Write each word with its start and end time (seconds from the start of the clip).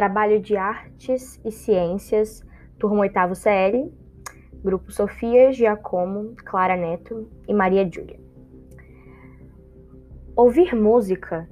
Trabalho 0.00 0.40
de 0.40 0.56
Artes 0.56 1.38
e 1.44 1.52
Ciências, 1.52 2.42
turma 2.78 3.00
8 3.00 3.34
CL, 3.34 3.92
Grupo 4.64 4.90
Sofia, 4.90 5.52
Giacomo, 5.52 6.34
Clara 6.42 6.74
Neto 6.74 7.28
e 7.46 7.52
Maria 7.52 7.84
Júlia. 7.84 8.18
Ouvir 10.34 10.74
música 10.74 11.46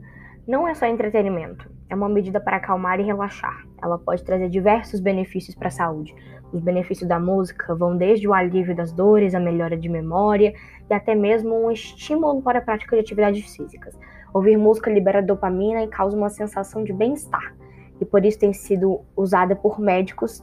não 0.46 0.66
é 0.66 0.73
só 0.73 0.87
entretenimento, 0.87 1.70
é 1.91 1.95
uma 1.95 2.09
medida 2.09 2.41
para 2.41 2.56
acalmar 2.56 2.98
e 2.98 3.02
relaxar. 3.02 3.66
Ela 3.82 3.98
pode 3.98 4.24
trazer 4.24 4.48
diversos 4.48 4.98
benefícios 4.98 5.55
para 5.55 5.69
a 5.69 5.70
saúde. 5.70 6.15
Os 6.51 6.62
benefícios 6.62 7.06
da 7.06 7.20
música 7.20 7.74
vão 7.74 7.98
desde 7.98 8.27
o 8.27 8.33
alívio 8.33 8.74
das 8.74 8.92
dores, 8.92 9.34
a 9.34 9.41
melhora 9.41 9.77
de 9.77 9.91
memória 9.91 10.55
e 10.88 10.95
até 10.95 11.15
mesmo 11.15 11.66
um 11.66 11.70
estímulo 11.70 12.41
para 12.41 12.60
a 12.60 12.62
prática 12.62 12.96
de 12.96 13.02
atividades 13.02 13.55
físicas. 13.55 13.95
Ouvir 14.33 14.56
música 14.56 14.91
libera 14.91 15.20
dopamina 15.20 15.84
e 15.84 15.88
causa 15.88 16.16
uma 16.16 16.30
sensação 16.30 16.83
de 16.83 16.95
bem-estar, 16.95 17.58
e 18.01 18.05
por 18.05 18.25
isso 18.25 18.38
tem 18.38 18.52
sido 18.52 19.01
usada 19.16 19.55
por 19.57 19.80
médicos, 19.80 20.43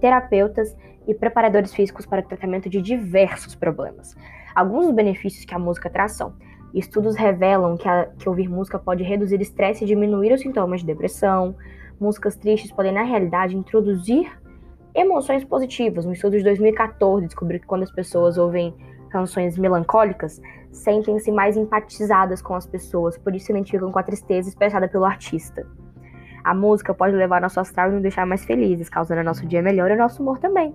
terapeutas 0.00 0.76
e 1.06 1.14
preparadores 1.14 1.74
físicos 1.74 2.06
para 2.06 2.20
o 2.20 2.24
tratamento 2.24 2.68
de 2.68 2.80
diversos 2.80 3.54
problemas. 3.54 4.16
Alguns 4.54 4.86
dos 4.86 4.94
benefícios 4.94 5.44
que 5.44 5.54
a 5.54 5.58
música 5.58 5.90
traz 5.90 6.12
são 6.12 6.34
Estudos 6.74 7.14
revelam 7.14 7.76
que, 7.76 7.88
a, 7.88 8.06
que 8.18 8.28
ouvir 8.28 8.48
música 8.48 8.80
pode 8.80 9.04
reduzir 9.04 9.40
estresse 9.40 9.84
e 9.84 9.86
diminuir 9.86 10.32
os 10.32 10.40
sintomas 10.40 10.80
de 10.80 10.86
depressão. 10.86 11.54
Músicas 12.00 12.36
tristes 12.36 12.72
podem, 12.72 12.92
na 12.92 13.02
realidade, 13.02 13.56
introduzir 13.56 14.28
emoções 14.92 15.44
positivas. 15.44 16.04
Um 16.04 16.10
estudo 16.10 16.36
de 16.36 16.42
2014 16.42 17.26
descobriu 17.26 17.60
que 17.60 17.66
quando 17.66 17.84
as 17.84 17.92
pessoas 17.92 18.36
ouvem 18.36 18.74
canções 19.08 19.56
melancólicas, 19.56 20.42
sentem-se 20.72 21.30
mais 21.30 21.56
empatizadas 21.56 22.42
com 22.42 22.56
as 22.56 22.66
pessoas, 22.66 23.16
por 23.16 23.32
isso 23.36 23.46
se 23.46 23.52
identificam 23.52 23.92
com 23.92 23.98
a 24.00 24.02
tristeza 24.02 24.48
expressada 24.48 24.88
pelo 24.88 25.04
artista. 25.04 25.64
A 26.44 26.52
música 26.52 26.92
pode 26.92 27.16
levar 27.16 27.40
nosso 27.40 27.58
astral 27.58 27.88
e 27.88 27.92
nos 27.94 28.02
deixar 28.02 28.26
mais 28.26 28.44
felizes, 28.44 28.90
causando 28.90 29.22
nosso 29.24 29.46
dia 29.46 29.62
melhor 29.62 29.90
e 29.90 29.96
nosso 29.96 30.22
humor 30.22 30.38
também. 30.38 30.74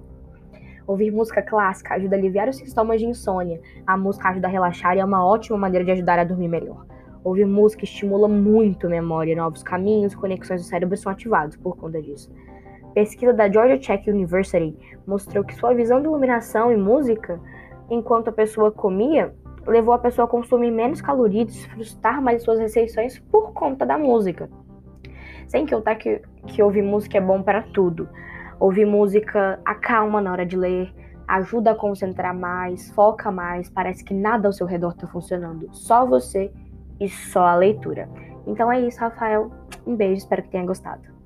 Ouvir 0.88 1.12
música 1.12 1.44
clássica 1.44 1.94
ajuda 1.94 2.16
a 2.16 2.18
aliviar 2.18 2.50
os 2.50 2.58
sintomas 2.58 3.00
de 3.00 3.06
insônia. 3.06 3.62
A 3.86 3.96
música 3.96 4.30
ajuda 4.30 4.48
a 4.48 4.50
relaxar 4.50 4.98
e 4.98 5.00
é 5.00 5.06
uma 5.06 5.24
ótima 5.24 5.60
maneira 5.60 5.86
de 5.86 5.92
ajudar 5.92 6.18
a 6.18 6.24
dormir 6.24 6.48
melhor. 6.48 6.88
Ouvir 7.24 7.46
música 7.46 7.84
estimula 7.84 8.28
muito 8.28 8.88
a 8.88 8.90
memória, 8.90 9.36
novos 9.36 9.62
caminhos 9.62 10.14
e 10.14 10.18
conexões 10.18 10.64
do 10.64 10.68
cérebro 10.68 10.98
são 10.98 11.12
ativados 11.12 11.56
por 11.56 11.78
conta 11.78 12.02
disso. 12.02 12.34
Pesquisa 12.96 13.32
da 13.32 13.48
Georgia 13.48 13.80
Tech 13.80 14.10
University 14.10 14.76
mostrou 15.06 15.44
que 15.44 15.54
sua 15.54 15.76
visão 15.76 16.02
de 16.02 16.08
iluminação 16.08 16.72
e 16.72 16.78
música, 16.78 17.40
enquanto 17.92 18.30
a 18.30 18.32
pessoa 18.32 18.72
comia, 18.72 19.36
levou 19.68 19.94
a 19.94 20.00
pessoa 20.00 20.26
a 20.26 20.28
consumir 20.28 20.72
menos 20.72 21.00
calorias 21.00 21.56
e 21.56 21.70
frustrar 21.70 22.20
mais 22.20 22.42
suas 22.42 22.58
refeições 22.58 23.20
por 23.20 23.54
conta 23.54 23.86
da 23.86 24.00
música. 24.00 24.50
Sem 25.50 25.66
contar 25.66 25.96
que, 25.96 26.22
que 26.46 26.62
ouvir 26.62 26.84
música 26.84 27.18
é 27.18 27.22
bom 27.22 27.42
para 27.42 27.64
tudo. 27.64 28.08
Ouvir 28.60 28.86
música 28.86 29.60
acalma 29.66 30.22
na 30.22 30.32
hora 30.32 30.46
de 30.46 30.56
ler, 30.56 30.94
ajuda 31.28 31.72
a 31.72 31.76
concentrar 31.76 32.36
mais, 32.36 32.92
foca 32.92 33.32
mais, 33.32 33.68
parece 33.68 34.04
que 34.04 34.14
nada 34.14 34.48
ao 34.48 34.54
seu 34.54 34.68
redor 34.68 34.92
está 34.92 35.08
funcionando, 35.08 35.68
só 35.72 36.06
você 36.06 36.52
e 37.00 37.10
só 37.10 37.48
a 37.48 37.56
leitura. 37.56 38.08
Então 38.46 38.72
é 38.72 38.80
isso, 38.80 39.00
Rafael. 39.00 39.52
Um 39.88 39.96
beijo, 39.96 40.20
espero 40.20 40.44
que 40.44 40.50
tenha 40.50 40.66
gostado. 40.66 41.19